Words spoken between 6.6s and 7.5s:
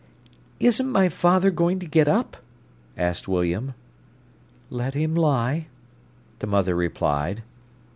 replied.